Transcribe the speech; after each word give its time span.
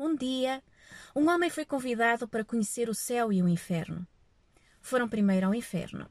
um 0.00 0.16
dia, 0.16 0.62
um 1.14 1.28
homem 1.28 1.50
foi 1.50 1.64
convidado 1.64 2.26
para 2.26 2.44
conhecer 2.44 2.88
o 2.88 2.94
céu 2.94 3.30
e 3.30 3.42
o 3.42 3.48
inferno. 3.48 4.06
Foram 4.80 5.06
primeiro 5.06 5.46
ao 5.46 5.54
inferno. 5.54 6.10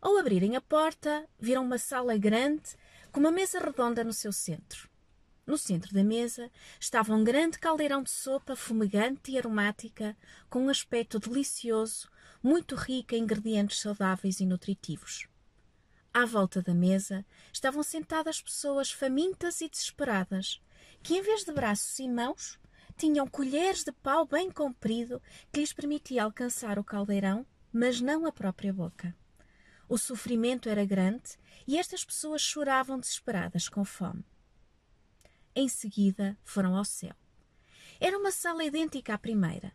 Ao 0.00 0.16
abrirem 0.16 0.56
a 0.56 0.60
porta, 0.60 1.28
viram 1.38 1.64
uma 1.64 1.76
sala 1.76 2.16
grande 2.16 2.74
com 3.12 3.20
uma 3.20 3.30
mesa 3.30 3.58
redonda 3.58 4.02
no 4.02 4.12
seu 4.12 4.32
centro. 4.32 4.88
No 5.46 5.58
centro 5.58 5.92
da 5.92 6.02
mesa 6.02 6.50
estava 6.80 7.14
um 7.14 7.22
grande 7.22 7.58
caldeirão 7.58 8.02
de 8.02 8.10
sopa 8.10 8.56
fumegante 8.56 9.32
e 9.32 9.38
aromática, 9.38 10.16
com 10.48 10.64
um 10.64 10.68
aspecto 10.70 11.18
delicioso, 11.18 12.08
muito 12.42 12.74
rico 12.74 13.14
em 13.14 13.22
ingredientes 13.22 13.80
saudáveis 13.80 14.40
e 14.40 14.46
nutritivos. 14.46 15.28
À 16.12 16.24
volta 16.24 16.62
da 16.62 16.72
mesa 16.72 17.26
estavam 17.52 17.82
sentadas 17.82 18.40
pessoas 18.40 18.90
famintas 18.90 19.60
e 19.60 19.68
desesperadas, 19.68 20.62
que 21.02 21.14
em 21.14 21.22
vez 21.22 21.44
de 21.44 21.52
braços 21.52 21.98
e 21.98 22.08
mãos, 22.08 22.58
tinham 22.96 23.26
colheres 23.26 23.84
de 23.84 23.92
pau 23.92 24.26
bem 24.26 24.50
comprido 24.50 25.20
que 25.52 25.60
lhes 25.60 25.72
permitia 25.72 26.24
alcançar 26.24 26.78
o 26.78 26.84
caldeirão, 26.84 27.46
mas 27.72 28.00
não 28.00 28.26
a 28.26 28.32
própria 28.32 28.72
boca. 28.72 29.14
O 29.88 29.98
sofrimento 29.98 30.68
era 30.68 30.84
grande 30.84 31.36
e 31.66 31.78
estas 31.78 32.04
pessoas 32.04 32.40
choravam 32.40 32.98
desesperadas 32.98 33.68
com 33.68 33.84
fome. 33.84 34.24
Em 35.54 35.68
seguida 35.68 36.36
foram 36.42 36.76
ao 36.76 36.84
céu. 36.84 37.14
Era 38.00 38.18
uma 38.18 38.30
sala 38.30 38.64
idêntica 38.64 39.14
à 39.14 39.18
primeira. 39.18 39.72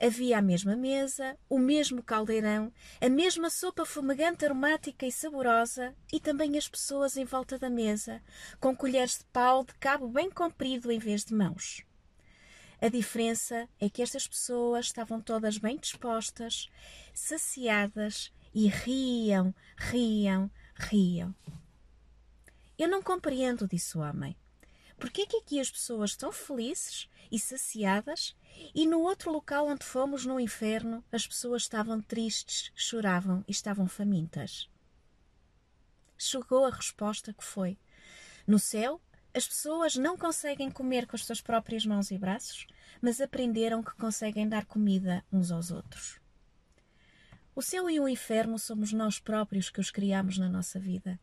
Havia 0.00 0.38
a 0.38 0.42
mesma 0.42 0.74
mesa, 0.74 1.38
o 1.48 1.60
mesmo 1.60 2.02
caldeirão, 2.02 2.72
a 3.00 3.08
mesma 3.08 3.48
sopa 3.48 3.86
fumegante, 3.86 4.44
aromática 4.44 5.06
e 5.06 5.12
saborosa, 5.12 5.94
e 6.12 6.18
também 6.18 6.58
as 6.58 6.68
pessoas 6.68 7.16
em 7.16 7.24
volta 7.24 7.56
da 7.56 7.70
mesa, 7.70 8.20
com 8.58 8.74
colheres 8.74 9.18
de 9.18 9.24
pau 9.26 9.64
de 9.64 9.74
cabo 9.74 10.08
bem 10.08 10.28
comprido 10.28 10.90
em 10.90 10.98
vez 10.98 11.24
de 11.24 11.32
mãos. 11.32 11.84
A 12.82 12.88
diferença 12.88 13.68
é 13.78 13.88
que 13.88 14.02
estas 14.02 14.26
pessoas 14.26 14.86
estavam 14.86 15.20
todas 15.20 15.56
bem 15.56 15.78
dispostas, 15.78 16.68
saciadas 17.14 18.32
e 18.52 18.66
riam, 18.66 19.54
riam, 19.76 20.50
riam. 20.74 21.32
Eu 22.76 22.88
não 22.88 23.00
compreendo, 23.00 23.68
disse 23.68 23.96
o 23.96 24.00
homem. 24.00 24.36
Por 24.98 25.10
que 25.10 25.22
é 25.22 25.26
que 25.26 25.36
aqui 25.36 25.60
as 25.60 25.70
pessoas 25.70 26.10
estão 26.10 26.32
felizes 26.32 27.08
e 27.30 27.38
saciadas 27.38 28.34
e 28.74 28.84
no 28.84 28.98
outro 28.98 29.30
local 29.30 29.68
onde 29.68 29.84
fomos, 29.84 30.26
no 30.26 30.40
inferno, 30.40 31.04
as 31.12 31.24
pessoas 31.24 31.62
estavam 31.62 32.00
tristes, 32.00 32.72
choravam 32.74 33.44
e 33.46 33.52
estavam 33.52 33.86
famintas? 33.86 34.68
Chegou 36.18 36.64
a 36.64 36.70
resposta 36.70 37.32
que 37.32 37.44
foi: 37.44 37.78
No 38.44 38.58
céu, 38.58 39.00
as 39.34 39.46
pessoas 39.46 39.96
não 39.96 40.16
conseguem 40.16 40.70
comer 40.70 41.06
com 41.06 41.16
as 41.16 41.24
suas 41.24 41.40
próprias 41.40 41.86
mãos 41.86 42.10
e 42.10 42.18
braços, 42.18 42.66
mas 43.00 43.20
aprenderam 43.20 43.82
que 43.82 43.94
conseguem 43.94 44.48
dar 44.48 44.64
comida 44.66 45.24
uns 45.32 45.50
aos 45.50 45.70
outros. 45.70 46.20
O 47.54 47.62
céu 47.62 47.88
e 47.90 48.00
o 48.00 48.08
inferno 48.08 48.58
somos 48.58 48.92
nós 48.92 49.18
próprios 49.18 49.70
que 49.70 49.80
os 49.80 49.90
criamos 49.90 50.38
na 50.38 50.48
nossa 50.48 50.78
vida 50.78 51.18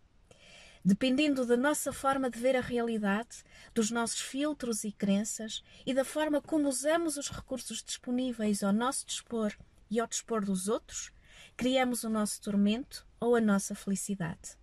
dependendo 0.84 1.46
da 1.46 1.58
nossa 1.58 1.92
forma 1.92 2.30
de 2.30 2.40
ver 2.40 2.56
a 2.56 2.62
realidade, 2.62 3.44
dos 3.74 3.92
nossos 3.92 4.22
filtros 4.22 4.84
e 4.84 4.92
crenças 4.92 5.64
e 5.86 5.94
da 5.94 6.06
forma 6.06 6.42
como 6.42 6.68
usamos 6.68 7.18
os 7.18 7.30
recursos 7.30 7.84
disponíveis 7.84 8.64
ao 8.64 8.74
nosso 8.74 9.06
dispor 9.06 9.54
e 9.90 10.00
ao 10.00 10.08
dispor 10.08 10.44
dos 10.44 10.68
outros, 10.68 11.12
criamos 11.58 12.04
o 12.04 12.10
nosso 12.10 12.42
tormento 12.42 13.06
ou 13.20 13.36
a 13.36 13.42
nossa 13.42 13.76
felicidade. 13.76 14.58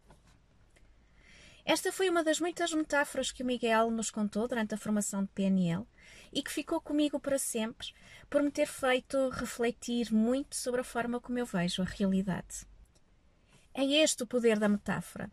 Esta 1.67 1.91
foi 1.91 2.09
uma 2.09 2.23
das 2.23 2.41
muitas 2.41 2.73
metáforas 2.73 3.33
que 3.33 3.43
o 3.43 3.47
Miguel 3.47 3.91
nos 3.91 4.09
contou 4.09 4.47
durante 4.47 4.73
a 4.73 4.79
formação 4.79 5.25
de 5.25 5.31
PNL 5.33 5.85
e 6.33 6.41
que 6.41 6.53
ficou 6.53 6.81
comigo 6.81 7.19
para 7.19 7.39
sempre 7.39 7.93
por 8.31 8.41
me 8.41 8.53
ter 8.53 8.67
feito 8.67 9.29
refletir 9.31 10.15
muito 10.15 10.55
sobre 10.55 10.81
a 10.81 10.85
forma 10.85 11.21
como 11.21 11.41
eu 11.41 11.45
vejo 11.45 11.83
a 11.83 11.85
realidade. 11.85 12.65
É 13.75 13.85
este 13.85 14.23
o 14.23 14.27
poder 14.27 14.61
da 14.61 14.69
metáfora 14.69 15.29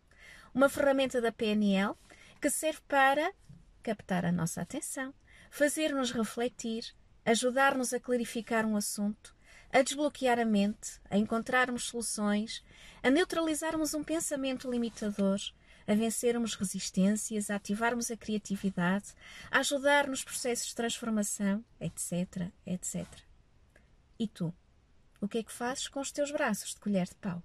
uma 0.53 0.69
ferramenta 0.69 1.19
da 1.19 1.31
PNL 1.31 1.95
que 2.39 2.49
serve 2.49 2.81
para 2.87 3.33
captar 3.81 4.23
a 4.23 4.31
nossa 4.31 4.61
atenção, 4.61 5.13
fazer-nos 5.49 6.11
refletir, 6.11 6.95
ajudar-nos 7.25 7.93
a 7.93 7.99
clarificar 7.99 8.65
um 8.65 8.75
assunto, 8.75 9.35
a 9.71 9.81
desbloquear 9.81 10.39
a 10.39 10.45
mente, 10.45 10.99
a 11.09 11.17
encontrarmos 11.17 11.85
soluções, 11.85 12.63
a 13.01 13.09
neutralizarmos 13.09 13.93
um 13.93 14.03
pensamento 14.03 14.69
limitador, 14.69 15.39
a 15.87 15.93
vencermos 15.93 16.55
resistências, 16.55 17.49
a 17.49 17.55
ativarmos 17.55 18.11
a 18.11 18.17
criatividade, 18.17 19.13
a 19.51 19.59
ajudar 19.59 20.07
nos 20.07 20.23
processos 20.23 20.67
de 20.67 20.75
transformação, 20.75 21.63
etc, 21.79 22.49
etc. 22.65 23.05
E 24.19 24.27
tu? 24.27 24.53
O 25.19 25.27
que 25.27 25.37
é 25.37 25.43
que 25.43 25.51
fazes 25.51 25.87
com 25.87 25.99
os 25.99 26.11
teus 26.11 26.31
braços 26.31 26.73
de 26.73 26.79
colher 26.79 27.07
de 27.07 27.15
pau? 27.15 27.41